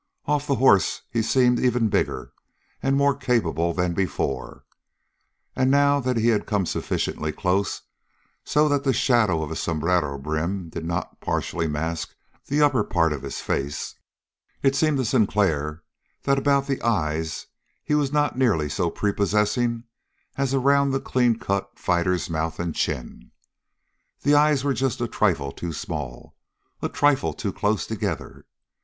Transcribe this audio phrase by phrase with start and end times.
[0.25, 2.33] Off the horse he seemed even bigger
[2.81, 4.65] and more capable than before,
[5.55, 7.83] and now that he had come sufficiently close,
[8.43, 12.15] so that the shadow from his sombrero's brim did not partially mask
[12.47, 13.93] the upper part of his face,
[14.63, 15.83] it seemed to Sinclair
[16.23, 17.45] that about the eyes
[17.83, 19.83] he was not nearly so prepossessing
[20.35, 23.29] as around the clean cut fighter's mouth and chin.
[24.23, 26.35] The eyes were just a trifle too small,
[26.81, 28.45] a trifle too close together.